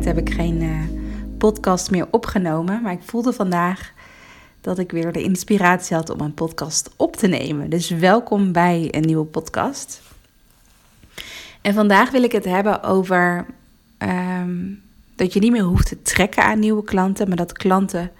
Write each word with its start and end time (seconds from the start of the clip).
heb 0.00 0.18
ik 0.18 0.30
geen 0.30 0.62
uh, 0.62 0.80
podcast 1.38 1.90
meer 1.90 2.06
opgenomen. 2.10 2.82
Maar 2.82 2.92
ik 2.92 3.02
voelde 3.02 3.32
vandaag 3.32 3.92
dat 4.60 4.78
ik 4.78 4.90
weer 4.90 5.12
de 5.12 5.22
inspiratie 5.22 5.96
had 5.96 6.10
om 6.10 6.20
een 6.20 6.34
podcast 6.34 6.90
op 6.96 7.16
te 7.16 7.26
nemen. 7.26 7.70
Dus 7.70 7.90
welkom 7.90 8.52
bij 8.52 8.88
een 8.90 9.02
nieuwe 9.02 9.24
podcast. 9.24 10.02
En 11.60 11.74
vandaag 11.74 12.10
wil 12.10 12.22
ik 12.22 12.32
het 12.32 12.44
hebben 12.44 12.82
over 12.82 13.46
um, 13.98 14.82
dat 15.14 15.32
je 15.32 15.40
niet 15.40 15.52
meer 15.52 15.62
hoeft 15.62 15.86
te 15.86 16.02
trekken 16.02 16.44
aan 16.44 16.58
nieuwe 16.58 16.84
klanten, 16.84 17.28
maar 17.28 17.36
dat 17.36 17.52
klanten 17.52 18.12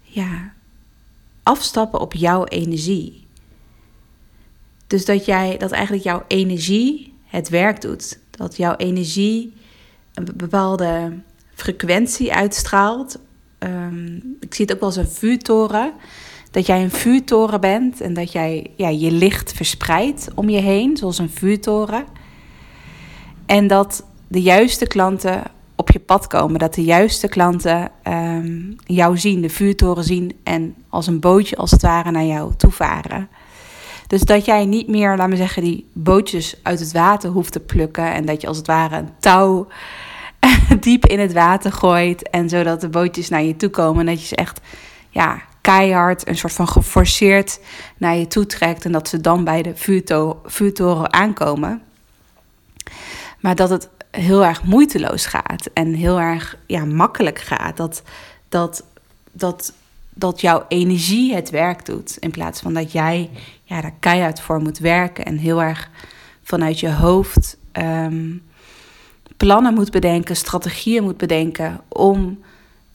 ja, 0.00 0.52
afstappen 1.42 2.00
op 2.00 2.14
jouw 2.14 2.44
energie. 2.44 3.26
Dus 4.86 5.04
dat 5.04 5.24
jij 5.24 5.56
dat 5.56 5.70
eigenlijk 5.70 6.04
jouw 6.04 6.24
energie 6.26 7.14
het 7.24 7.48
werk 7.48 7.80
doet. 7.80 8.18
Dat 8.30 8.56
jouw 8.56 8.76
energie 8.76 9.54
een 10.16 10.28
bepaalde 10.34 11.12
frequentie 11.54 12.34
uitstraalt. 12.34 13.18
Um, 13.58 14.36
ik 14.40 14.54
zie 14.54 14.64
het 14.64 14.74
ook 14.74 14.80
wel 14.80 14.88
als 14.88 14.98
een 14.98 15.08
vuurtoren. 15.08 15.92
Dat 16.50 16.66
jij 16.66 16.82
een 16.82 16.90
vuurtoren 16.90 17.60
bent 17.60 18.00
en 18.00 18.14
dat 18.14 18.32
jij 18.32 18.70
ja, 18.76 18.88
je 18.88 19.10
licht 19.10 19.52
verspreidt 19.52 20.28
om 20.34 20.48
je 20.48 20.60
heen, 20.60 20.96
zoals 20.96 21.18
een 21.18 21.30
vuurtoren. 21.30 22.04
En 23.46 23.66
dat 23.66 24.04
de 24.28 24.42
juiste 24.42 24.86
klanten 24.86 25.42
op 25.76 25.90
je 25.90 26.00
pad 26.00 26.26
komen. 26.26 26.58
Dat 26.58 26.74
de 26.74 26.84
juiste 26.84 27.28
klanten 27.28 27.90
um, 28.04 28.76
jou 28.84 29.18
zien, 29.18 29.40
de 29.40 29.48
vuurtoren 29.48 30.04
zien 30.04 30.32
en 30.42 30.74
als 30.88 31.06
een 31.06 31.20
bootje 31.20 31.56
als 31.56 31.70
het 31.70 31.82
ware 31.82 32.10
naar 32.10 32.24
jou 32.24 32.52
toe 32.56 32.70
varen. 32.70 33.28
Dus 34.06 34.20
dat 34.20 34.44
jij 34.44 34.64
niet 34.64 34.88
meer, 34.88 35.16
laat 35.16 35.28
me 35.28 35.36
zeggen, 35.36 35.62
die 35.62 35.88
bootjes 35.92 36.56
uit 36.62 36.80
het 36.80 36.92
water 36.92 37.30
hoeft 37.30 37.52
te 37.52 37.60
plukken. 37.60 38.12
En 38.12 38.26
dat 38.26 38.40
je 38.40 38.46
als 38.46 38.56
het 38.56 38.66
ware 38.66 38.96
een 38.96 39.10
touw 39.18 39.66
diep 40.80 41.06
in 41.06 41.20
het 41.20 41.32
water 41.32 41.72
gooit. 41.72 42.30
En 42.30 42.48
zodat 42.48 42.80
de 42.80 42.88
bootjes 42.88 43.28
naar 43.28 43.42
je 43.42 43.56
toe 43.56 43.70
komen. 43.70 44.00
En 44.00 44.06
dat 44.06 44.20
je 44.20 44.26
ze 44.26 44.36
echt 44.36 44.60
ja, 45.10 45.42
keihard, 45.60 46.28
een 46.28 46.36
soort 46.36 46.52
van 46.52 46.68
geforceerd 46.68 47.60
naar 47.96 48.16
je 48.16 48.26
toe 48.26 48.46
trekt. 48.46 48.84
En 48.84 48.92
dat 48.92 49.08
ze 49.08 49.20
dan 49.20 49.44
bij 49.44 49.62
de 49.62 49.76
vuurto 49.76 50.40
vuurtoren 50.44 51.12
aankomen. 51.12 51.82
Maar 53.40 53.54
dat 53.54 53.70
het 53.70 53.88
heel 54.10 54.44
erg 54.44 54.62
moeiteloos 54.62 55.26
gaat 55.26 55.70
en 55.72 55.94
heel 55.94 56.20
erg 56.20 56.56
ja, 56.66 56.84
makkelijk 56.84 57.38
gaat. 57.38 57.76
Dat, 57.76 58.02
dat, 58.48 58.84
dat, 59.32 59.72
dat 60.14 60.40
jouw 60.40 60.64
energie 60.68 61.34
het 61.34 61.50
werk 61.50 61.86
doet. 61.86 62.16
In 62.18 62.30
plaats 62.30 62.60
van 62.60 62.74
dat 62.74 62.92
jij 62.92 63.30
ja, 63.62 63.80
daar 63.80 63.94
keihard 64.00 64.40
voor 64.40 64.60
moet 64.60 64.78
werken 64.78 65.24
en 65.24 65.36
heel 65.36 65.62
erg 65.62 65.90
vanuit 66.42 66.80
je 66.80 66.92
hoofd 66.92 67.56
ehm, 67.72 68.32
plannen 69.36 69.74
moet 69.74 69.90
bedenken, 69.90 70.36
strategieën 70.36 71.02
moet 71.02 71.16
bedenken 71.16 71.80
om 71.88 72.42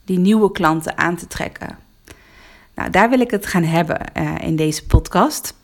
die 0.04 0.18
nieuwe 0.18 0.52
klanten 0.52 0.98
aan 0.98 1.16
te 1.16 1.26
trekken. 1.26 1.78
Nou, 2.74 2.90
daar 2.90 3.10
wil 3.10 3.20
ik 3.20 3.30
het 3.30 3.46
gaan 3.46 3.64
hebben 3.64 4.00
uh, 4.16 4.34
in 4.40 4.56
deze 4.56 4.86
podcast. 4.86 5.54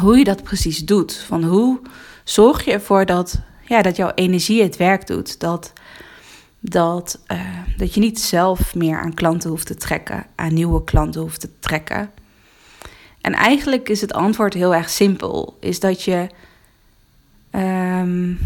Hoe 0.00 0.18
je 0.18 0.24
dat 0.24 0.42
precies 0.42 0.84
doet. 0.84 1.16
Van 1.26 1.44
hoe 1.44 1.80
zorg 2.24 2.64
je 2.64 2.72
ervoor 2.72 3.06
dat 3.06 3.40
ja, 3.66 3.82
dat 3.82 3.96
jouw 3.96 4.12
energie 4.14 4.62
het 4.62 4.76
werk 4.76 5.06
doet. 5.06 5.40
Dat, 5.40 5.72
dat, 6.60 7.18
uh, 7.32 7.40
dat 7.76 7.94
je 7.94 8.00
niet 8.00 8.20
zelf 8.20 8.74
meer 8.74 8.98
aan 8.98 9.14
klanten 9.14 9.50
hoeft 9.50 9.66
te 9.66 9.74
trekken, 9.74 10.26
aan 10.34 10.54
nieuwe 10.54 10.84
klanten 10.84 11.20
hoeft 11.20 11.40
te 11.40 11.50
trekken. 11.58 12.10
En 13.20 13.32
eigenlijk 13.32 13.88
is 13.88 14.00
het 14.00 14.12
antwoord 14.12 14.54
heel 14.54 14.74
erg 14.74 14.90
simpel. 14.90 15.56
Is 15.60 15.80
dat 15.80 16.02
je 16.02 16.26
um, 17.50 18.38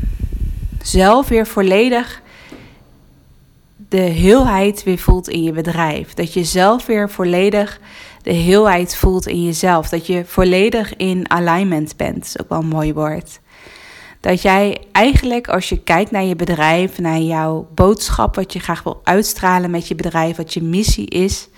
zelf 0.83 1.29
weer 1.29 1.47
volledig 1.47 2.23
de 3.89 4.01
heelheid 4.01 4.83
weer 4.83 4.99
voelt 4.99 5.29
in 5.29 5.43
je 5.43 5.53
bedrijf. 5.53 6.15
Dat 6.15 6.33
je 6.33 6.45
zelf 6.45 6.87
weer 6.87 7.11
volledig 7.11 7.81
de 8.23 8.33
heelheid 8.33 8.97
voelt 8.97 9.27
in 9.27 9.45
jezelf. 9.45 9.89
Dat 9.89 10.07
je 10.07 10.25
volledig 10.25 10.97
in 10.97 11.31
alignment 11.31 11.97
bent. 11.97 12.15
Dat 12.15 12.25
is 12.25 12.41
ook 12.41 12.49
wel 12.49 12.59
een 12.59 12.67
mooi 12.67 12.93
woord. 12.93 13.41
Dat 14.21 14.43
jij 14.43 14.79
eigenlijk 14.93 15.49
als 15.49 15.69
je 15.69 15.83
kijkt 15.83 16.11
naar 16.11 16.25
je 16.25 16.37
bedrijf, 16.37 16.99
naar 16.99 17.19
jouw 17.19 17.69
boodschap, 17.75 18.35
wat 18.35 18.53
je 18.53 18.59
graag 18.59 18.83
wil 18.83 19.01
uitstralen 19.05 19.71
met 19.71 19.89
je 19.89 19.95
bedrijf, 19.95 20.37
wat 20.37 20.55
je 20.55 20.63
missie 20.63 21.07
is, 21.07 21.49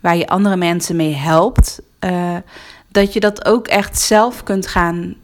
waar 0.00 0.16
je 0.16 0.28
andere 0.28 0.56
mensen 0.56 0.96
mee 0.96 1.14
helpt, 1.14 1.80
uh, 2.04 2.36
dat 2.88 3.12
je 3.12 3.20
dat 3.20 3.44
ook 3.44 3.68
echt 3.68 3.98
zelf 3.98 4.42
kunt 4.42 4.66
gaan 4.66 5.14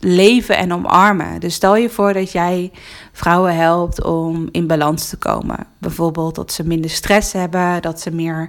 leven 0.00 0.56
en 0.56 0.72
omarmen. 0.72 1.40
Dus 1.40 1.54
stel 1.54 1.76
je 1.76 1.90
voor 1.90 2.12
dat 2.12 2.32
jij 2.32 2.70
vrouwen 3.12 3.56
helpt 3.56 4.04
om 4.04 4.48
in 4.50 4.66
balans 4.66 5.08
te 5.08 5.16
komen. 5.16 5.66
Bijvoorbeeld 5.78 6.34
dat 6.34 6.52
ze 6.52 6.66
minder 6.66 6.90
stress 6.90 7.32
hebben, 7.32 7.82
dat 7.82 8.00
ze 8.00 8.10
meer, 8.10 8.48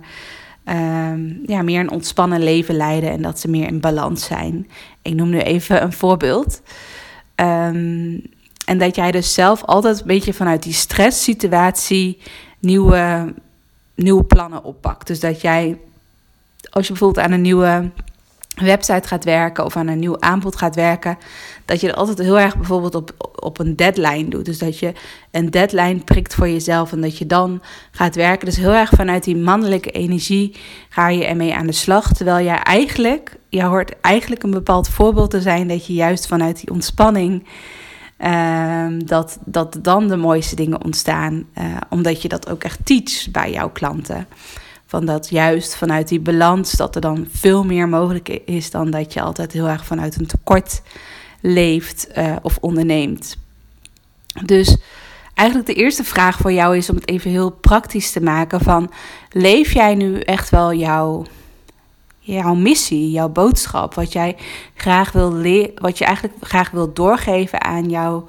um, 0.65 1.41
ja, 1.45 1.61
meer 1.61 1.79
een 1.79 1.91
ontspannen 1.91 2.43
leven 2.43 2.75
leiden 2.75 3.11
en 3.11 3.21
dat 3.21 3.39
ze 3.39 3.47
meer 3.47 3.67
in 3.67 3.79
balans 3.79 4.25
zijn. 4.25 4.67
Ik 5.01 5.13
noem 5.13 5.29
nu 5.29 5.39
even 5.39 5.83
een 5.83 5.93
voorbeeld. 5.93 6.61
Um, 7.35 8.21
en 8.65 8.77
dat 8.77 8.95
jij 8.95 9.11
dus 9.11 9.33
zelf 9.33 9.63
altijd 9.63 9.99
een 9.99 10.07
beetje 10.07 10.33
vanuit 10.33 10.63
die 10.63 10.73
stresssituatie 10.73 12.17
nieuwe, 12.59 13.33
nieuwe 13.95 14.23
plannen 14.23 14.63
oppakt. 14.63 15.07
Dus 15.07 15.19
dat 15.19 15.41
jij, 15.41 15.79
als 16.69 16.87
je 16.87 16.91
bijvoorbeeld 16.91 17.25
aan 17.25 17.31
een 17.31 17.41
nieuwe 17.41 17.91
website 18.55 19.07
gaat 19.07 19.23
werken 19.23 19.65
of 19.65 19.75
aan 19.75 19.87
een 19.87 19.99
nieuw 19.99 20.19
aanbod 20.19 20.55
gaat 20.55 20.75
werken, 20.75 21.17
dat 21.65 21.81
je 21.81 21.87
er 21.87 21.93
altijd 21.93 22.17
heel 22.17 22.39
erg 22.39 22.57
bijvoorbeeld 22.57 22.95
op, 22.95 23.33
op 23.35 23.59
een 23.59 23.75
deadline 23.75 24.27
doet. 24.27 24.45
Dus 24.45 24.57
dat 24.57 24.79
je 24.79 24.93
een 25.31 25.49
deadline 25.49 25.99
prikt 25.99 26.35
voor 26.35 26.49
jezelf 26.49 26.91
en 26.91 27.01
dat 27.01 27.17
je 27.17 27.25
dan 27.25 27.61
gaat 27.91 28.15
werken. 28.15 28.45
Dus 28.45 28.57
heel 28.57 28.73
erg 28.73 28.89
vanuit 28.89 29.23
die 29.23 29.37
mannelijke 29.37 29.91
energie 29.91 30.55
ga 30.89 31.09
je 31.09 31.25
ermee 31.25 31.55
aan 31.55 31.67
de 31.67 31.71
slag. 31.71 32.13
Terwijl 32.13 32.45
jij 32.45 32.57
eigenlijk, 32.57 33.37
je 33.49 33.63
hoort 33.63 33.99
eigenlijk 34.01 34.43
een 34.43 34.51
bepaald 34.51 34.89
voorbeeld 34.89 35.29
te 35.29 35.41
zijn 35.41 35.67
dat 35.67 35.85
je 35.85 35.93
juist 35.93 36.27
vanuit 36.27 36.59
die 36.59 36.71
ontspanning. 36.71 37.47
Uh, 38.19 38.85
dat, 39.05 39.39
dat 39.45 39.77
dan 39.81 40.07
de 40.07 40.15
mooiste 40.15 40.55
dingen 40.55 40.83
ontstaan, 40.83 41.45
uh, 41.57 41.65
omdat 41.89 42.21
je 42.21 42.27
dat 42.27 42.49
ook 42.49 42.63
echt 42.63 42.85
teach 42.85 43.31
bij 43.31 43.51
jouw 43.51 43.69
klanten. 43.69 44.27
Van 44.91 45.05
dat 45.05 45.29
juist 45.29 45.75
vanuit 45.75 46.07
die 46.07 46.19
balans, 46.19 46.71
dat 46.71 46.95
er 46.95 47.01
dan 47.01 47.27
veel 47.29 47.63
meer 47.63 47.89
mogelijk 47.89 48.29
is 48.29 48.71
dan 48.71 48.89
dat 48.89 49.13
je 49.13 49.21
altijd 49.21 49.51
heel 49.51 49.67
erg 49.67 49.85
vanuit 49.85 50.19
een 50.19 50.25
tekort 50.25 50.81
leeft 51.41 52.07
uh, 52.17 52.35
of 52.41 52.57
onderneemt. 52.57 53.37
Dus 54.45 54.77
eigenlijk 55.33 55.69
de 55.69 55.73
eerste 55.73 56.03
vraag 56.03 56.37
voor 56.37 56.51
jou 56.51 56.77
is 56.77 56.89
om 56.89 56.95
het 56.95 57.07
even 57.07 57.31
heel 57.31 57.49
praktisch 57.51 58.11
te 58.11 58.21
maken 58.21 58.61
van 58.61 58.91
leef 59.29 59.73
jij 59.73 59.95
nu 59.95 60.19
echt 60.19 60.49
wel 60.49 60.73
jouw 60.73 61.25
jouw 62.19 62.53
missie, 62.53 63.11
jouw 63.11 63.29
boodschap, 63.29 63.93
wat 63.93 64.11
jij 64.11 64.37
graag 64.75 65.11
wil 65.11 65.31
wat 65.75 65.97
je 65.97 66.05
eigenlijk 66.05 66.37
graag 66.41 66.71
wil 66.71 66.93
doorgeven 66.93 67.61
aan 67.61 67.89
jouw 67.89 68.25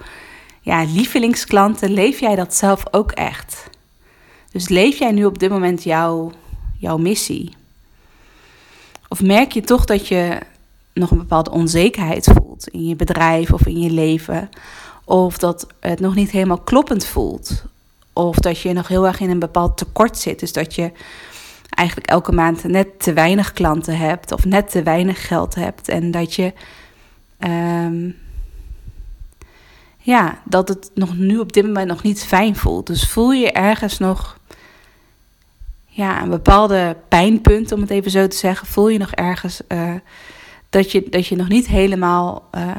ja, 0.61 0.85
lievelingsklanten, 0.85 1.91
leef 1.91 2.21
jij 2.21 2.37
dat 2.37 2.55
zelf 2.55 2.83
ook 2.91 3.13
echt? 3.13 3.71
Dus 4.53 4.69
leef 4.69 4.99
jij 4.99 5.13
nu 5.13 5.25
op 5.25 5.39
dit 5.39 5.51
moment 5.51 5.83
jouw 5.83 6.33
jouw 6.83 6.97
missie? 6.97 7.55
Of 9.09 9.23
merk 9.23 9.53
je 9.53 9.61
toch 9.61 9.85
dat 9.85 10.09
je 10.09 10.39
nog 10.93 11.11
een 11.11 11.19
bepaalde 11.19 11.51
onzekerheid 11.51 12.31
voelt 12.35 12.69
in 12.69 12.87
je 12.87 12.97
bedrijf 12.97 13.53
of 13.53 13.67
in 13.67 13.81
je 13.81 13.91
leven? 13.91 14.49
Of 15.05 15.39
dat 15.39 15.67
het 15.81 16.01
nog 16.01 16.15
niet 16.15 16.31
helemaal 16.31 16.61
kloppend 16.61 17.07
voelt? 17.07 17.65
Of 18.13 18.37
dat 18.37 18.61
je 18.61 18.73
nog 18.73 18.89
heel 18.89 19.07
erg 19.07 19.21
in 19.21 19.31
een 19.31 19.39
bepaald 19.39 19.77
tekort 19.77 20.19
zit. 20.19 20.41
Dus 20.41 20.53
dat 20.53 20.75
je 20.75 20.93
eigenlijk 21.71 22.09
elke 22.09 22.33
maand 22.33 22.65
net 22.65 23.01
te 23.01 23.13
weinig 23.13 23.53
klanten 23.53 23.97
hebt 23.97 24.33
of 24.33 24.45
net 24.45 24.71
te 24.71 24.83
weinig 24.83 25.27
geld 25.27 25.55
hebt. 25.55 25.89
En 25.89 26.11
dat 26.11 26.35
je. 26.35 26.53
Um, 27.39 28.17
ja, 29.99 30.39
dat 30.45 30.69
het 30.69 30.91
nog 30.95 31.17
nu 31.17 31.39
op 31.39 31.53
dit 31.53 31.65
moment 31.67 31.89
nog 31.89 32.03
niet 32.03 32.25
fijn 32.25 32.57
voelt. 32.57 32.87
Dus 32.87 33.09
voel 33.09 33.33
je 33.33 33.53
ergens 33.53 33.99
nog 33.99 34.39
ja, 35.95 36.23
een 36.23 36.31
bepaalde 36.31 36.97
pijnpunt, 37.09 37.73
om 37.73 37.81
het 37.81 37.91
even 37.91 38.11
zo 38.11 38.27
te 38.27 38.37
zeggen, 38.37 38.67
voel 38.67 38.89
je 38.89 38.99
nog 38.99 39.11
ergens 39.11 39.61
uh, 39.69 39.95
dat, 40.71 40.93
je, 40.93 41.09
dat 41.11 41.27
je 41.27 41.37
nog 41.37 41.49
niet 41.49 41.67
helemaal 41.67 42.49
uh, 42.55 42.71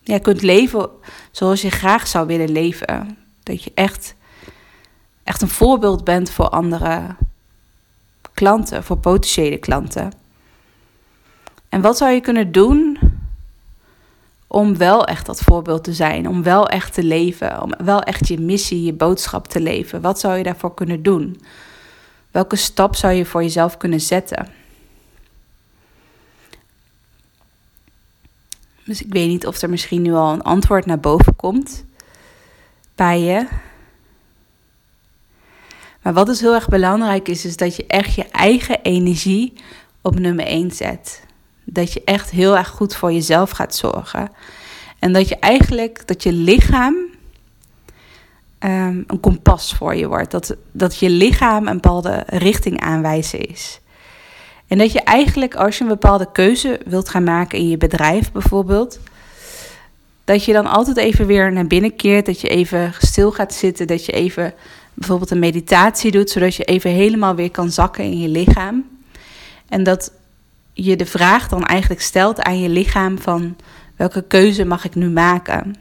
ja, 0.00 0.18
kunt 0.18 0.42
leven 0.42 0.88
zoals 1.30 1.62
je 1.62 1.70
graag 1.70 2.06
zou 2.06 2.26
willen 2.26 2.50
leven. 2.50 3.16
Dat 3.42 3.62
je 3.62 3.72
echt, 3.74 4.14
echt 5.24 5.42
een 5.42 5.48
voorbeeld 5.48 6.04
bent 6.04 6.30
voor 6.30 6.48
andere 6.48 7.16
klanten, 8.34 8.84
voor 8.84 8.98
potentiële 8.98 9.58
klanten. 9.58 10.12
En 11.68 11.80
wat 11.80 11.96
zou 11.96 12.10
je 12.10 12.20
kunnen 12.20 12.52
doen 12.52 12.98
om 14.46 14.76
wel 14.76 15.06
echt 15.06 15.26
dat 15.26 15.40
voorbeeld 15.40 15.84
te 15.84 15.92
zijn, 15.92 16.28
om 16.28 16.42
wel 16.42 16.68
echt 16.68 16.94
te 16.94 17.02
leven, 17.04 17.62
om 17.62 17.72
wel 17.84 18.02
echt 18.02 18.28
je 18.28 18.40
missie, 18.40 18.82
je 18.82 18.92
boodschap 18.92 19.46
te 19.48 19.60
leven? 19.60 20.00
Wat 20.00 20.20
zou 20.20 20.36
je 20.36 20.42
daarvoor 20.42 20.74
kunnen 20.74 21.02
doen? 21.02 21.40
Welke 22.36 22.56
stap 22.56 22.96
zou 22.96 23.12
je 23.12 23.24
voor 23.24 23.42
jezelf 23.42 23.76
kunnen 23.76 24.00
zetten? 24.00 24.48
Dus 28.84 29.02
ik 29.02 29.12
weet 29.12 29.28
niet 29.28 29.46
of 29.46 29.62
er 29.62 29.70
misschien 29.70 30.02
nu 30.02 30.12
al 30.12 30.32
een 30.32 30.42
antwoord 30.42 30.86
naar 30.86 31.00
boven 31.00 31.36
komt 31.36 31.84
bij 32.94 33.20
je. 33.20 33.46
Maar 36.02 36.12
wat 36.12 36.26
dus 36.26 36.40
heel 36.40 36.54
erg 36.54 36.68
belangrijk 36.68 37.28
is, 37.28 37.44
is 37.44 37.56
dat 37.56 37.76
je 37.76 37.86
echt 37.86 38.14
je 38.14 38.24
eigen 38.24 38.82
energie 38.82 39.52
op 40.00 40.18
nummer 40.18 40.46
1 40.46 40.70
zet. 40.70 41.22
Dat 41.64 41.92
je 41.92 42.02
echt 42.04 42.30
heel 42.30 42.56
erg 42.56 42.68
goed 42.68 42.96
voor 42.96 43.12
jezelf 43.12 43.50
gaat 43.50 43.74
zorgen. 43.74 44.32
En 44.98 45.12
dat 45.12 45.28
je 45.28 45.36
eigenlijk, 45.36 46.06
dat 46.06 46.22
je 46.22 46.32
lichaam 46.32 46.96
um, 48.60 49.04
een 49.06 49.20
kompas 49.20 49.74
voor 49.74 49.94
je 49.94 50.08
wordt. 50.08 50.30
Dat, 50.30 50.56
dat 50.72 50.98
je 50.98 51.10
lichaam 51.10 51.66
een 51.66 51.74
bepaalde 51.74 52.22
richting 52.26 52.80
aanwijzen 52.80 53.40
is. 53.40 53.80
En 54.66 54.78
dat 54.78 54.92
je 54.92 55.00
eigenlijk, 55.00 55.54
als 55.54 55.78
je 55.78 55.82
een 55.82 55.90
bepaalde 55.90 56.28
keuze 56.32 56.80
wilt 56.86 57.08
gaan 57.08 57.24
maken 57.24 57.58
in 57.58 57.68
je 57.68 57.76
bedrijf 57.76 58.32
bijvoorbeeld, 58.32 58.98
dat 60.24 60.44
je 60.44 60.52
dan 60.52 60.66
altijd 60.66 60.96
even 60.96 61.26
weer 61.26 61.52
naar 61.52 61.66
binnen 61.66 61.96
keert, 61.96 62.26
dat 62.26 62.40
je 62.40 62.48
even 62.48 62.92
stil 62.98 63.32
gaat 63.32 63.54
zitten, 63.54 63.86
dat 63.86 64.04
je 64.04 64.12
even 64.12 64.54
bijvoorbeeld 64.94 65.30
een 65.30 65.38
meditatie 65.38 66.10
doet, 66.10 66.30
zodat 66.30 66.54
je 66.54 66.64
even 66.64 66.90
helemaal 66.90 67.34
weer 67.34 67.50
kan 67.50 67.70
zakken 67.70 68.04
in 68.04 68.20
je 68.20 68.28
lichaam. 68.28 68.84
En 69.68 69.82
dat 69.82 70.12
je 70.72 70.96
de 70.96 71.06
vraag 71.06 71.48
dan 71.48 71.64
eigenlijk 71.64 72.00
stelt 72.00 72.42
aan 72.42 72.60
je 72.60 72.68
lichaam 72.68 73.18
van 73.18 73.56
welke 73.96 74.22
keuze 74.22 74.64
mag 74.64 74.84
ik 74.84 74.94
nu 74.94 75.08
maken? 75.08 75.74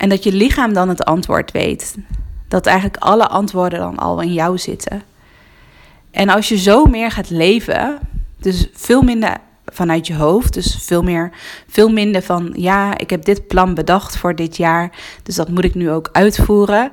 En 0.00 0.08
dat 0.08 0.24
je 0.24 0.32
lichaam 0.32 0.72
dan 0.72 0.88
het 0.88 1.04
antwoord 1.04 1.50
weet. 1.50 1.96
Dat 2.48 2.66
eigenlijk 2.66 2.96
alle 2.96 3.28
antwoorden 3.28 3.78
dan 3.78 3.96
al 3.96 4.20
in 4.20 4.32
jou 4.32 4.58
zitten. 4.58 5.02
En 6.10 6.28
als 6.28 6.48
je 6.48 6.58
zo 6.58 6.84
meer 6.84 7.10
gaat 7.10 7.30
leven, 7.30 7.98
dus 8.38 8.68
veel 8.72 9.02
minder 9.02 9.36
vanuit 9.66 10.06
je 10.06 10.14
hoofd, 10.14 10.54
dus 10.54 10.78
veel 10.80 11.02
meer, 11.02 11.30
veel 11.68 11.88
minder 11.88 12.22
van 12.22 12.52
ja, 12.56 12.98
ik 12.98 13.10
heb 13.10 13.24
dit 13.24 13.46
plan 13.46 13.74
bedacht 13.74 14.16
voor 14.16 14.34
dit 14.34 14.56
jaar, 14.56 14.90
dus 15.22 15.34
dat 15.34 15.48
moet 15.48 15.64
ik 15.64 15.74
nu 15.74 15.90
ook 15.90 16.08
uitvoeren. 16.12 16.92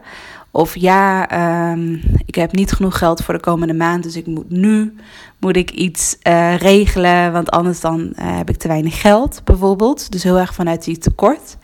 Of 0.51 0.75
ja, 0.75 1.29
ehm, 1.29 1.93
ik 2.25 2.35
heb 2.35 2.51
niet 2.51 2.71
genoeg 2.71 2.97
geld 2.97 3.23
voor 3.23 3.33
de 3.33 3.39
komende 3.39 3.73
maand, 3.73 4.03
dus 4.03 4.15
ik 4.15 4.25
moet 4.25 4.49
nu 4.49 4.95
moet 5.39 5.55
ik 5.55 5.71
iets 5.71 6.17
uh, 6.23 6.57
regelen, 6.57 7.31
want 7.31 7.51
anders 7.51 7.79
dan 7.79 7.99
uh, 7.99 8.37
heb 8.37 8.49
ik 8.49 8.57
te 8.57 8.67
weinig 8.67 9.01
geld, 9.01 9.41
bijvoorbeeld. 9.43 10.11
Dus 10.11 10.23
heel 10.23 10.37
erg 10.37 10.53
vanuit 10.53 10.83
die 10.83 10.97
tekort. 10.97 11.57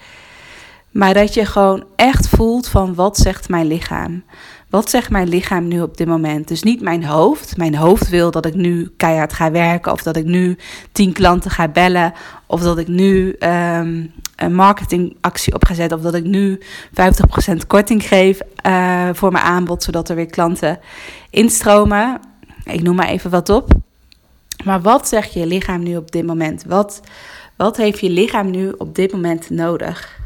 Maar 0.93 1.13
dat 1.13 1.33
je 1.33 1.45
gewoon 1.45 1.83
echt 1.95 2.27
voelt 2.27 2.67
van 2.67 2.95
wat 2.95 3.17
zegt 3.17 3.49
mijn 3.49 3.67
lichaam? 3.67 4.23
Wat 4.69 4.89
zegt 4.89 5.09
mijn 5.09 5.27
lichaam 5.27 5.67
nu 5.67 5.81
op 5.81 5.97
dit 5.97 6.07
moment? 6.07 6.47
Dus 6.47 6.63
niet 6.63 6.81
mijn 6.81 7.05
hoofd. 7.05 7.57
Mijn 7.57 7.75
hoofd 7.75 8.09
wil 8.09 8.31
dat 8.31 8.45
ik 8.45 8.53
nu 8.53 8.93
keihard 8.97 9.33
ga 9.33 9.51
werken. 9.51 9.91
Of 9.91 10.03
dat 10.03 10.15
ik 10.15 10.25
nu 10.25 10.57
tien 10.91 11.13
klanten 11.13 11.51
ga 11.51 11.67
bellen. 11.67 12.13
Of 12.45 12.61
dat 12.61 12.77
ik 12.77 12.87
nu 12.87 13.35
um, 13.39 14.11
een 14.35 14.55
marketingactie 14.55 15.53
op 15.53 15.65
ga 15.65 15.73
zetten. 15.73 15.97
Of 15.97 16.03
dat 16.03 16.13
ik 16.13 16.23
nu 16.23 16.59
50% 16.61 17.67
korting 17.67 18.07
geef 18.07 18.39
uh, 18.65 19.09
voor 19.13 19.31
mijn 19.31 19.43
aanbod. 19.43 19.83
Zodat 19.83 20.09
er 20.09 20.15
weer 20.15 20.25
klanten 20.25 20.79
instromen. 21.29 22.19
Ik 22.63 22.81
noem 22.81 22.95
maar 22.95 23.09
even 23.09 23.29
wat 23.29 23.49
op. 23.49 23.71
Maar 24.63 24.81
wat 24.81 25.07
zegt 25.07 25.33
je 25.33 25.45
lichaam 25.45 25.83
nu 25.83 25.97
op 25.97 26.11
dit 26.11 26.25
moment? 26.25 26.63
Wat, 26.67 27.01
wat 27.55 27.77
heeft 27.77 27.99
je 27.99 28.09
lichaam 28.09 28.49
nu 28.49 28.73
op 28.77 28.95
dit 28.95 29.11
moment 29.11 29.49
nodig? 29.49 30.21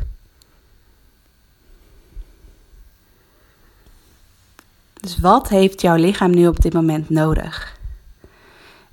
Dus 4.99 5.17
wat 5.17 5.49
heeft 5.49 5.81
jouw 5.81 5.95
lichaam 5.95 6.31
nu 6.31 6.47
op 6.47 6.61
dit 6.61 6.73
moment 6.73 7.09
nodig? 7.09 7.75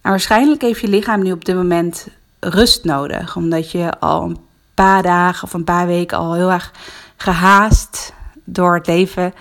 Nou, 0.04 0.16
waarschijnlijk 0.16 0.62
heeft 0.62 0.80
je 0.80 0.88
lichaam 0.88 1.22
nu 1.22 1.32
op 1.32 1.44
dit 1.44 1.56
moment 1.56 2.08
rust 2.40 2.84
nodig, 2.84 3.36
omdat 3.36 3.70
je 3.70 3.98
al 4.00 4.22
een 4.22 4.38
paar 4.74 5.02
dagen 5.02 5.44
of 5.44 5.52
een 5.52 5.64
paar 5.64 5.86
weken 5.86 6.18
al 6.18 6.34
heel 6.34 6.50
erg 6.50 6.72
gehaast 7.16 8.12
door 8.44 8.74
het 8.74 8.86
leven, 8.86 9.34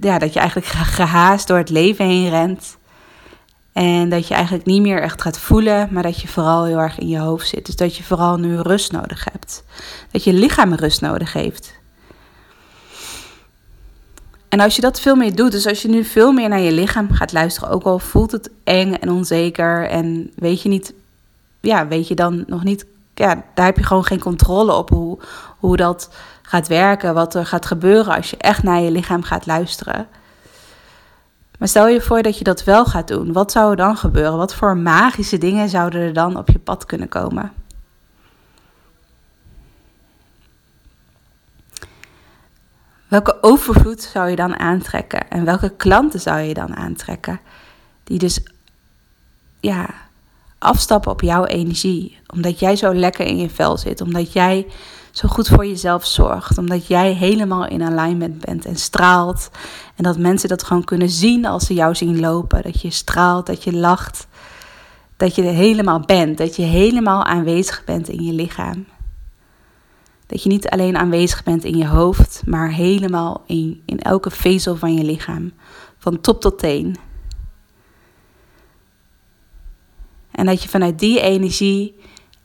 ja, 0.00 0.18
dat 0.18 0.32
je 0.32 0.40
eigenlijk 0.40 0.68
gehaast 0.68 1.46
door 1.46 1.58
het 1.58 1.70
leven 1.70 2.04
heen 2.04 2.28
rent. 2.28 2.76
En 3.72 4.08
dat 4.08 4.28
je 4.28 4.34
eigenlijk 4.34 4.64
niet 4.64 4.82
meer 4.82 5.02
echt 5.02 5.22
gaat 5.22 5.38
voelen, 5.38 5.88
maar 5.90 6.02
dat 6.02 6.20
je 6.20 6.28
vooral 6.28 6.64
heel 6.64 6.78
erg 6.78 6.98
in 6.98 7.08
je 7.08 7.18
hoofd 7.18 7.48
zit. 7.48 7.66
Dus 7.66 7.76
dat 7.76 7.96
je 7.96 8.02
vooral 8.02 8.36
nu 8.36 8.60
rust 8.60 8.92
nodig 8.92 9.26
hebt. 9.32 9.64
Dat 10.10 10.24
je 10.24 10.32
lichaam 10.32 10.74
rust 10.74 11.00
nodig 11.00 11.32
heeft. 11.32 11.77
En 14.48 14.60
als 14.60 14.76
je 14.76 14.82
dat 14.82 15.00
veel 15.00 15.16
meer 15.16 15.34
doet, 15.34 15.52
dus 15.52 15.66
als 15.66 15.82
je 15.82 15.88
nu 15.88 16.04
veel 16.04 16.32
meer 16.32 16.48
naar 16.48 16.60
je 16.60 16.72
lichaam 16.72 17.12
gaat 17.12 17.32
luisteren, 17.32 17.70
ook 17.70 17.84
al 17.84 17.98
voelt 17.98 18.32
het 18.32 18.50
eng 18.64 18.94
en 18.94 19.10
onzeker 19.10 19.88
en 19.88 20.30
weet 20.34 20.62
je 20.62 20.68
niet, 20.68 20.92
ja, 21.60 21.86
weet 21.88 22.08
je 22.08 22.14
dan 22.14 22.44
nog 22.46 22.64
niet, 22.64 22.86
ja, 23.14 23.42
daar 23.54 23.66
heb 23.66 23.76
je 23.76 23.84
gewoon 23.84 24.04
geen 24.04 24.20
controle 24.20 24.72
op 24.72 24.88
hoe, 24.90 25.18
hoe 25.58 25.76
dat 25.76 26.10
gaat 26.42 26.68
werken, 26.68 27.14
wat 27.14 27.34
er 27.34 27.46
gaat 27.46 27.66
gebeuren 27.66 28.16
als 28.16 28.30
je 28.30 28.36
echt 28.36 28.62
naar 28.62 28.80
je 28.80 28.90
lichaam 28.90 29.22
gaat 29.22 29.46
luisteren. 29.46 30.06
Maar 31.58 31.68
stel 31.68 31.88
je 31.88 32.00
voor 32.00 32.22
dat 32.22 32.38
je 32.38 32.44
dat 32.44 32.64
wel 32.64 32.84
gaat 32.84 33.08
doen. 33.08 33.32
Wat 33.32 33.52
zou 33.52 33.70
er 33.70 33.76
dan 33.76 33.96
gebeuren? 33.96 34.36
Wat 34.36 34.54
voor 34.54 34.76
magische 34.76 35.38
dingen 35.38 35.68
zouden 35.68 36.00
er 36.00 36.12
dan 36.12 36.36
op 36.36 36.48
je 36.48 36.58
pad 36.58 36.86
kunnen 36.86 37.08
komen? 37.08 37.52
Welke 43.08 43.38
overvloed 43.40 44.02
zou 44.02 44.30
je 44.30 44.36
dan 44.36 44.58
aantrekken? 44.58 45.30
En 45.30 45.44
welke 45.44 45.68
klanten 45.76 46.20
zou 46.20 46.40
je 46.40 46.54
dan 46.54 46.76
aantrekken? 46.76 47.40
Die 48.04 48.18
dus 48.18 48.40
ja, 49.60 49.94
afstappen 50.58 51.10
op 51.10 51.20
jouw 51.20 51.44
energie. 51.44 52.18
Omdat 52.26 52.58
jij 52.58 52.76
zo 52.76 52.94
lekker 52.94 53.26
in 53.26 53.38
je 53.38 53.50
vel 53.50 53.76
zit. 53.76 54.00
Omdat 54.00 54.32
jij 54.32 54.66
zo 55.10 55.28
goed 55.28 55.48
voor 55.48 55.66
jezelf 55.66 56.06
zorgt. 56.06 56.58
Omdat 56.58 56.86
jij 56.86 57.12
helemaal 57.12 57.66
in 57.66 57.82
alignment 57.82 58.44
bent 58.44 58.64
en 58.64 58.76
straalt. 58.76 59.50
En 59.96 60.04
dat 60.04 60.18
mensen 60.18 60.48
dat 60.48 60.62
gewoon 60.62 60.84
kunnen 60.84 61.10
zien 61.10 61.46
als 61.46 61.66
ze 61.66 61.74
jou 61.74 61.94
zien 61.94 62.20
lopen. 62.20 62.62
Dat 62.62 62.80
je 62.80 62.90
straalt, 62.90 63.46
dat 63.46 63.64
je 63.64 63.72
lacht. 63.72 64.26
Dat 65.16 65.34
je 65.34 65.42
er 65.42 65.54
helemaal 65.54 66.00
bent. 66.00 66.38
Dat 66.38 66.56
je 66.56 66.62
helemaal 66.62 67.24
aanwezig 67.24 67.84
bent 67.84 68.08
in 68.08 68.22
je 68.22 68.32
lichaam. 68.32 68.86
Dat 70.28 70.42
je 70.42 70.48
niet 70.48 70.68
alleen 70.68 70.96
aanwezig 70.96 71.42
bent 71.42 71.64
in 71.64 71.76
je 71.76 71.86
hoofd, 71.86 72.42
maar 72.46 72.70
helemaal 72.70 73.42
in, 73.46 73.82
in 73.84 74.00
elke 74.00 74.30
vezel 74.30 74.76
van 74.76 74.94
je 74.94 75.04
lichaam. 75.04 75.52
Van 75.98 76.20
top 76.20 76.40
tot 76.40 76.58
teen. 76.58 76.96
En 80.30 80.46
dat 80.46 80.62
je 80.62 80.68
vanuit 80.68 80.98
die 80.98 81.20
energie 81.20 81.94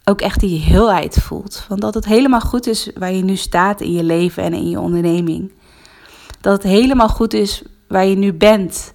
ook 0.03 0.21
echt 0.21 0.39
die 0.39 0.59
heelheid 0.59 1.17
voelt. 1.21 1.65
Want 1.67 1.81
dat 1.81 1.93
het 1.93 2.05
helemaal 2.05 2.39
goed 2.39 2.67
is 2.67 2.89
waar 2.97 3.13
je 3.13 3.23
nu 3.23 3.35
staat 3.35 3.81
in 3.81 3.91
je 3.91 4.03
leven 4.03 4.43
en 4.43 4.53
in 4.53 4.69
je 4.69 4.79
onderneming. 4.79 5.51
Dat 6.41 6.53
het 6.53 6.71
helemaal 6.71 7.09
goed 7.09 7.33
is 7.33 7.63
waar 7.87 8.05
je 8.05 8.15
nu 8.15 8.33
bent. 8.33 8.93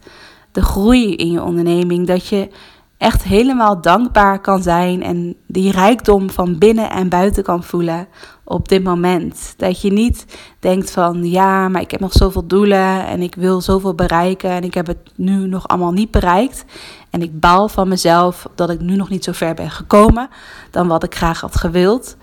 De 0.52 0.62
groei 0.62 1.14
in 1.14 1.30
je 1.30 1.42
onderneming. 1.42 2.06
Dat 2.06 2.26
je 2.26 2.48
echt 2.98 3.22
helemaal 3.22 3.80
dankbaar 3.80 4.40
kan 4.40 4.62
zijn 4.62 5.02
en 5.02 5.36
die 5.46 5.72
rijkdom 5.72 6.30
van 6.30 6.58
binnen 6.58 6.90
en 6.90 7.08
buiten 7.08 7.42
kan 7.42 7.62
voelen 7.62 8.08
op 8.48 8.68
dit 8.68 8.84
moment. 8.84 9.54
Dat 9.56 9.80
je 9.80 9.92
niet 9.92 10.24
denkt 10.58 10.90
van 10.90 11.30
ja, 11.30 11.68
maar 11.68 11.80
ik 11.80 11.90
heb 11.90 12.00
nog 12.00 12.12
zoveel 12.12 12.46
doelen 12.46 13.06
en 13.06 13.22
ik 13.22 13.34
wil 13.34 13.60
zoveel 13.60 13.94
bereiken 13.94 14.50
en 14.50 14.64
ik 14.64 14.74
heb 14.74 14.86
het 14.86 14.98
nu 15.14 15.46
nog 15.46 15.68
allemaal 15.68 15.92
niet 15.92 16.10
bereikt. 16.10 16.64
En 17.10 17.22
ik 17.22 17.40
baal 17.40 17.68
van 17.68 17.88
mezelf 17.88 18.46
dat 18.54 18.70
ik 18.70 18.80
nu 18.80 18.96
nog 18.96 19.08
niet 19.08 19.24
zo 19.24 19.32
ver 19.32 19.54
ben 19.54 19.70
gekomen 19.70 20.28
dan 20.70 20.88
wat 20.88 21.04
ik 21.04 21.14
graag 21.14 21.40
had 21.40 21.56
gewild. 21.56 22.16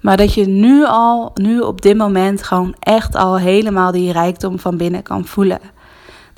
Maar 0.00 0.16
dat 0.16 0.34
je 0.34 0.46
nu 0.46 0.84
al, 0.84 1.30
nu 1.34 1.60
op 1.60 1.82
dit 1.82 1.96
moment 1.96 2.42
gewoon 2.42 2.74
echt 2.78 3.14
al 3.14 3.38
helemaal 3.38 3.92
die 3.92 4.12
rijkdom 4.12 4.58
van 4.58 4.76
binnen 4.76 5.02
kan 5.02 5.24
voelen. 5.24 5.60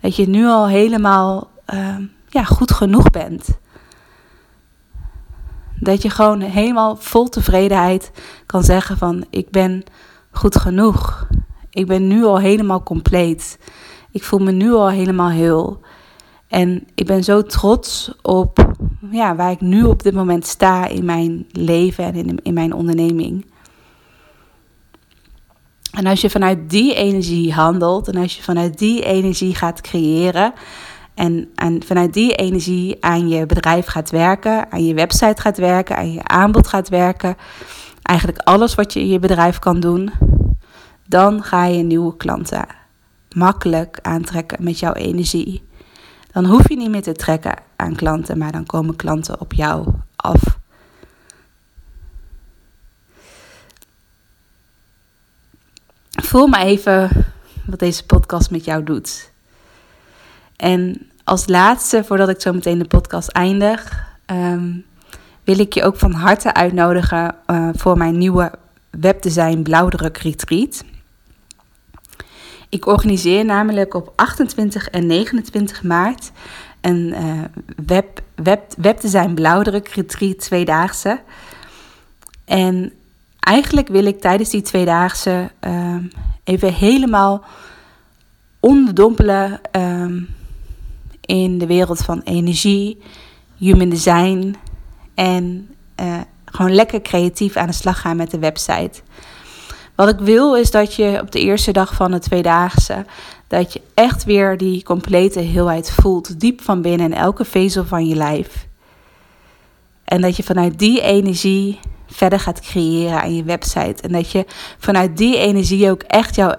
Dat 0.01 0.17
je 0.17 0.29
nu 0.29 0.47
al 0.47 0.69
helemaal 0.69 1.51
uh, 1.75 1.97
ja, 2.29 2.45
goed 2.45 2.73
genoeg 2.73 3.11
bent. 3.11 3.49
Dat 5.81 6.03
je 6.03 6.11
gewoon 6.11 6.41
helemaal 6.41 6.97
vol 6.97 7.29
tevredenheid 7.29 8.11
kan 8.47 8.63
zeggen 8.63 8.99
van 8.99 9.25
ik 9.31 9.51
ben 9.51 9.85
goed 10.31 10.57
genoeg. 10.57 11.29
Ik 11.71 11.87
ben 11.87 12.07
nu 12.07 12.25
al 12.25 12.39
helemaal 12.39 12.83
compleet. 12.83 13.59
Ik 14.11 14.25
voel 14.25 14.41
me 14.41 14.53
nu 14.53 14.73
al 14.73 14.91
helemaal 14.91 15.31
heel. 15.31 15.81
En 16.49 16.87
ik 16.95 17.07
ben 17.07 17.25
zo 17.25 17.43
trots 17.43 18.13
op 18.23 18.75
ja, 19.11 19.37
waar 19.37 19.51
ik 19.51 19.61
nu 19.61 19.85
op 19.85 20.03
dit 20.03 20.15
moment 20.15 20.47
sta 20.47 20.87
in 20.87 21.05
mijn 21.05 21.47
leven 21.53 22.05
en 22.05 22.15
in, 22.15 22.41
in 22.43 22.55
mijn 22.55 22.73
onderneming. 22.73 23.47
En 25.93 26.07
als 26.07 26.21
je 26.21 26.31
vanuit 26.31 26.71
die 26.71 26.95
energie 26.95 27.53
handelt 27.53 28.09
en 28.09 28.17
als 28.17 28.37
je 28.37 28.43
vanuit 28.43 28.79
die 28.79 29.05
energie 29.05 29.55
gaat 29.55 29.81
creëren, 29.81 30.53
en, 31.19 31.51
en 31.55 31.83
vanuit 31.85 32.13
die 32.13 32.35
energie 32.35 32.97
aan 33.01 33.29
je 33.29 33.47
bedrijf 33.47 33.87
gaat 33.87 34.11
werken, 34.11 34.73
aan 34.73 34.85
je 34.85 34.95
website 34.95 35.41
gaat 35.41 35.59
werken, 35.59 35.97
aan 35.97 36.13
je 36.13 36.25
aanbod 36.25 36.67
gaat 36.67 36.89
werken. 36.89 37.37
Eigenlijk 38.03 38.39
alles 38.39 38.75
wat 38.75 38.93
je 38.93 39.01
in 39.01 39.09
je 39.09 39.19
bedrijf 39.19 39.59
kan 39.59 39.81
doen. 39.81 40.11
Dan 41.07 41.43
ga 41.43 41.65
je 41.65 41.83
nieuwe 41.83 42.17
klanten 42.17 42.67
makkelijk 43.33 43.99
aantrekken 44.03 44.65
met 44.65 44.79
jouw 44.79 44.93
energie. 44.93 45.63
Dan 46.33 46.45
hoef 46.45 46.69
je 46.69 46.77
niet 46.77 46.91
meer 46.91 47.03
te 47.03 47.13
trekken 47.13 47.55
aan 47.77 47.95
klanten, 47.95 48.39
maar 48.39 48.53
dan 48.53 48.67
komen 48.67 48.97
klanten 48.97 49.41
op 49.41 49.53
jou 49.53 49.89
af. 50.17 50.59
Voel 56.11 56.47
maar 56.47 56.63
even 56.63 57.11
wat 57.67 57.79
deze 57.79 58.07
podcast 58.07 58.51
met 58.51 58.65
jou 58.65 58.85
doet. 58.85 59.33
En 60.57 61.08
als 61.29 61.47
laatste, 61.47 62.05
voordat 62.05 62.29
ik 62.29 62.41
zo 62.41 62.53
meteen 62.53 62.79
de 62.79 62.85
podcast 62.85 63.29
eindig, 63.29 64.07
ehm, 64.27 64.71
wil 65.45 65.59
ik 65.59 65.73
je 65.73 65.83
ook 65.83 65.97
van 65.97 66.13
harte 66.13 66.55
uitnodigen 66.55 67.35
uh, 67.47 67.69
voor 67.73 67.97
mijn 67.97 68.19
nieuwe 68.19 68.53
webdesign 68.91 69.63
blauwdruk 69.63 70.17
retreat. 70.17 70.85
Ik 72.69 72.87
organiseer 72.87 73.45
namelijk 73.45 73.95
op 73.95 74.13
28 74.17 74.89
en 74.89 75.07
29 75.07 75.83
maart 75.83 76.31
een 76.81 77.15
uh, 77.23 77.45
web, 77.87 78.21
web, 78.35 78.63
webdesign 78.77 79.35
blauwdruk 79.35 79.89
retreat 79.89 80.39
tweedaagse. 80.39 81.21
En 82.45 82.93
eigenlijk 83.41 83.89
wil 83.89 84.05
ik 84.05 84.21
tijdens 84.21 84.51
die 84.51 84.63
tweedaagse 84.63 85.51
uh, 85.67 85.97
even 86.45 86.73
helemaal 86.73 87.45
onderdompelen 88.61 89.61
um, 89.73 90.37
in 91.29 91.59
de 91.59 91.67
wereld 91.67 91.99
van 91.99 92.21
energie, 92.25 92.99
human 93.57 93.89
design 93.89 94.57
en 95.15 95.75
uh, 96.01 96.17
gewoon 96.45 96.75
lekker 96.75 97.03
creatief 97.03 97.57
aan 97.57 97.67
de 97.67 97.73
slag 97.73 98.01
gaan 98.01 98.17
met 98.17 98.31
de 98.31 98.39
website. 98.39 99.01
Wat 99.95 100.09
ik 100.09 100.19
wil 100.19 100.57
is 100.57 100.71
dat 100.71 100.95
je 100.95 101.19
op 101.21 101.31
de 101.33 101.41
eerste 101.41 101.73
dag 101.73 101.95
van 101.95 102.11
de 102.11 102.19
tweedaagse, 102.19 103.05
dat 103.47 103.73
je 103.73 103.81
echt 103.95 104.25
weer 104.25 104.57
die 104.57 104.83
complete 104.83 105.41
heelheid 105.41 105.91
voelt, 105.91 106.41
diep 106.41 106.61
van 106.61 106.83
binnen 106.83 107.13
in 107.13 107.19
elke 107.19 107.45
vezel 107.45 107.85
van 107.85 108.07
je 108.07 108.15
lijf. 108.15 108.67
En 110.05 110.21
dat 110.21 110.37
je 110.37 110.43
vanuit 110.43 110.79
die 110.79 111.01
energie 111.01 111.79
verder 112.07 112.41
gaat 112.41 112.61
creëren 112.61 113.21
aan 113.23 113.35
je 113.35 113.45
website. 113.45 114.03
En 114.03 114.13
dat 114.13 114.31
je 114.31 114.45
vanuit 114.79 115.17
die 115.17 115.37
energie 115.37 115.91
ook 115.91 116.03
echt 116.03 116.35
jouw 116.35 116.55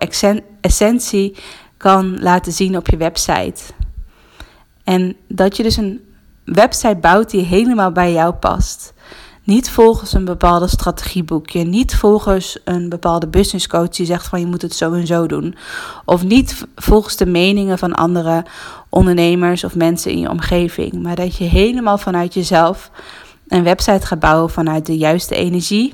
essentie 0.61 1.35
kan 1.77 2.19
laten 2.21 2.51
zien 2.51 2.77
op 2.77 2.87
je 2.87 2.97
website. 2.97 3.61
En 4.89 5.15
dat 5.27 5.57
je 5.57 5.63
dus 5.63 5.77
een 5.77 6.01
website 6.45 6.97
bouwt 7.01 7.29
die 7.29 7.43
helemaal 7.43 7.91
bij 7.91 8.11
jou 8.11 8.33
past. 8.33 8.93
Niet 9.43 9.69
volgens 9.69 10.13
een 10.13 10.25
bepaalde 10.25 10.67
strategieboekje. 10.67 11.63
Niet 11.63 11.95
volgens 11.95 12.59
een 12.63 12.89
bepaalde 12.89 13.27
business 13.27 13.67
coach 13.67 13.89
die 13.89 14.05
zegt 14.05 14.27
van 14.27 14.39
je 14.39 14.45
moet 14.45 14.61
het 14.61 14.75
zo 14.75 14.93
en 14.93 15.07
zo 15.07 15.27
doen. 15.27 15.55
Of 16.05 16.23
niet 16.23 16.65
volgens 16.75 17.15
de 17.15 17.25
meningen 17.25 17.77
van 17.77 17.95
andere 17.95 18.45
ondernemers 18.89 19.63
of 19.63 19.75
mensen 19.75 20.11
in 20.11 20.19
je 20.19 20.29
omgeving. 20.29 20.93
Maar 20.93 21.15
dat 21.15 21.35
je 21.35 21.43
helemaal 21.43 21.97
vanuit 21.97 22.33
jezelf 22.33 22.91
een 23.47 23.63
website 23.63 24.05
gaat 24.05 24.19
bouwen 24.19 24.49
vanuit 24.49 24.85
de 24.85 24.97
juiste 24.97 25.35
energie. 25.35 25.93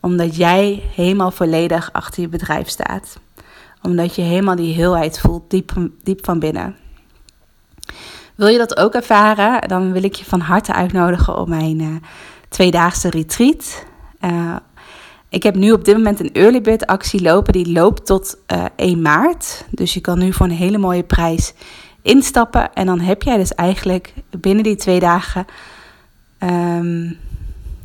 Omdat 0.00 0.36
jij 0.36 0.82
helemaal 0.94 1.30
volledig 1.30 1.92
achter 1.92 2.22
je 2.22 2.28
bedrijf 2.28 2.68
staat. 2.68 3.18
Omdat 3.82 4.14
je 4.14 4.22
helemaal 4.22 4.56
die 4.56 4.74
heelheid 4.74 5.20
voelt 5.20 5.50
diep, 5.50 5.72
diep 6.02 6.24
van 6.24 6.38
binnen. 6.38 6.76
Wil 8.36 8.48
je 8.48 8.58
dat 8.58 8.76
ook 8.76 8.94
ervaren? 8.94 9.68
Dan 9.68 9.92
wil 9.92 10.02
ik 10.02 10.14
je 10.14 10.24
van 10.24 10.40
harte 10.40 10.72
uitnodigen 10.72 11.38
op 11.38 11.48
mijn 11.48 11.80
uh, 11.80 11.96
tweedaagse 12.48 13.10
retreat. 13.10 13.84
Uh, 14.20 14.56
ik 15.28 15.42
heb 15.42 15.54
nu 15.54 15.72
op 15.72 15.84
dit 15.84 15.96
moment 15.96 16.20
een 16.20 16.32
early 16.32 16.60
bird 16.60 16.86
actie 16.86 17.22
lopen. 17.22 17.52
Die 17.52 17.72
loopt 17.72 18.06
tot 18.06 18.36
uh, 18.52 18.64
eh, 18.64 18.70
1 18.76 19.02
maart. 19.02 19.64
Dus 19.70 19.94
je 19.94 20.00
kan 20.00 20.18
nu 20.18 20.32
voor 20.32 20.46
een 20.46 20.52
hele 20.52 20.78
mooie 20.78 21.02
prijs 21.02 21.54
instappen. 22.02 22.74
En 22.74 22.86
dan 22.86 23.00
heb 23.00 23.22
jij 23.22 23.36
dus 23.36 23.54
eigenlijk 23.54 24.14
binnen 24.30 24.64
die 24.64 24.76
twee 24.76 25.00
dagen 25.00 25.46
um, 26.38 27.18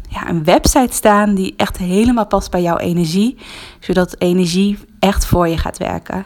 ja, 0.10 0.29
een 0.29 0.43
website 0.43 0.93
staan 0.93 1.36
die 1.36 1.53
echt 1.58 1.77
helemaal 1.77 2.27
past 2.27 2.51
bij 2.51 2.62
jouw 2.62 2.77
energie. 2.77 3.38
Zodat 3.79 4.15
energie 4.17 4.77
echt 5.00 5.25
voor 5.25 5.48
je 5.48 5.58
gaat 5.58 5.77
werken. 5.77 6.25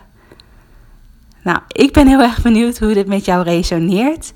Nou, 1.46 1.60
ik 1.68 1.94
ben 1.94 2.08
heel 2.08 2.22
erg 2.22 2.42
benieuwd 2.42 2.78
hoe 2.78 2.94
dit 2.94 3.08
met 3.08 3.26
jou 3.26 3.44
resoneert. 3.44 4.34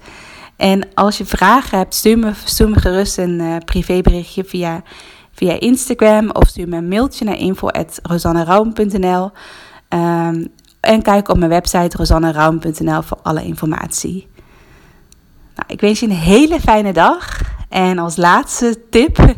En 0.56 0.88
als 0.94 1.18
je 1.18 1.25
vragen 1.25 1.78
hebt, 1.78 1.96
stuur 1.96 2.20
me, 2.20 2.80
gerust 2.80 3.18
een 3.18 3.39
uh, 3.39 3.56
privéberichtje 3.66 4.44
via, 4.44 4.84
via 5.32 5.60
Instagram 5.60 6.32
of 6.32 6.48
stuur 6.48 6.68
me 6.68 6.78
een 6.78 6.88
mailtje 6.88 7.25
naar 7.25 7.38
info.rosanneraum.nl 7.38 9.24
um, 9.24 9.32
ehm, 9.88 10.46
En 10.80 11.01
kijk 11.01 11.30
op 11.30 11.38
mijn 11.38 11.50
website 11.50 11.98
rosanneraum.nl 11.98 13.01
voor 13.01 13.20
alle 13.24 13.44
informatie. 13.44 14.28
Nou, 15.56 15.68
ik 15.68 15.82
wens 15.82 16.00
je 16.00 16.06
een 16.06 16.12
hele 16.12 16.60
fijne 16.60 16.94
dag. 16.94 17.42
En 17.70 17.98
als 17.98 18.16
laatste 18.16 18.82
tip, 18.89 19.36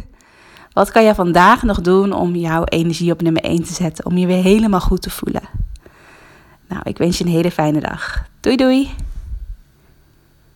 wat 0.73 0.91
kan 0.91 1.03
je 1.03 1.15
vandaag 1.15 1.63
nog 1.63 1.81
doen 1.81 2.13
om 2.13 2.35
jouw 2.35 2.63
energie 2.63 3.11
op 3.11 3.21
nummer 3.21 3.43
1 3.43 3.63
te 3.63 3.73
zetten? 3.73 4.05
Om 4.05 4.17
je 4.17 4.27
weer 4.27 4.43
helemaal 4.43 4.79
goed 4.79 5.01
te 5.01 5.09
voelen. 5.09 5.60
Nou, 6.71 6.83
ik 6.83 6.97
wens 6.97 7.17
je 7.17 7.23
een 7.23 7.31
hele 7.31 7.51
fijne 7.51 7.79
dag. 7.79 8.25
Doei 8.39 8.55
doei! 8.55 8.89